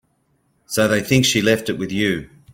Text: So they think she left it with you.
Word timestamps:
So 0.65 0.87
they 0.87 1.03
think 1.03 1.25
she 1.27 1.43
left 1.43 1.69
it 1.69 1.77
with 1.77 1.91
you. 1.91 2.27